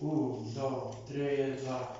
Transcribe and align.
Um, 0.00 0.42
dois, 0.52 0.90
três, 1.06 1.64
lá. 1.64 1.94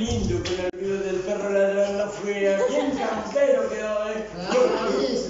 lindo 0.00 0.42
con 0.42 0.58
el 0.60 0.70
video 0.80 1.00
del 1.00 1.16
perro 1.16 1.50
ladrón 1.50 2.00
afuera, 2.00 2.58
bien 2.68 2.90
campero 2.92 3.68
quedó, 3.68 4.08
¿eh? 4.08 4.26
Ah, 4.38 5.10